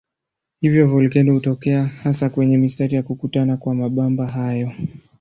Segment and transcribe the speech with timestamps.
[0.61, 4.71] Hivyo volkeno hutokea hasa kwenye mistari ya kukutana kwa mabamba hayo.